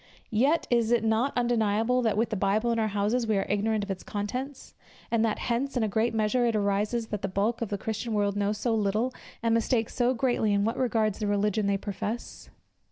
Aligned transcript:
Yet, 0.31 0.65
is 0.71 0.89
it 0.89 1.03
not 1.03 1.31
undeniable 1.37 2.01
that 2.01 2.17
with 2.17 2.31
the 2.31 2.35
Bible 2.35 2.71
in 2.71 2.79
our 2.79 2.87
houses, 2.87 3.27
we 3.27 3.37
are 3.37 3.45
ignorant 3.47 3.83
of 3.83 3.91
its 3.91 4.01
contents; 4.01 4.73
and 5.11 5.23
that 5.23 5.37
hence, 5.37 5.77
in 5.77 5.83
a 5.83 5.87
great 5.87 6.15
measure, 6.15 6.47
it 6.47 6.55
arises, 6.55 7.09
that 7.09 7.21
the 7.21 7.27
bulk 7.27 7.61
of 7.61 7.69
the 7.69 7.77
Christian 7.77 8.15
world 8.15 8.35
know 8.35 8.51
so 8.51 8.73
little, 8.73 9.13
and 9.43 9.53
mistake 9.53 9.91
so 9.91 10.15
greatly, 10.15 10.53
in 10.53 10.65
what 10.65 10.75
regards 10.77 11.19
the 11.19 11.27
religion 11.27 11.67
which 11.67 11.73
they 11.73 11.77
profess? 11.77 12.49